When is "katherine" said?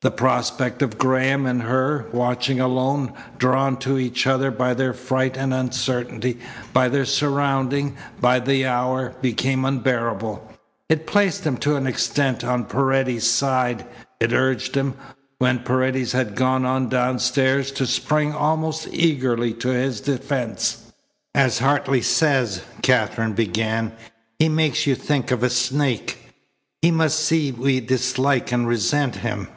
22.82-23.32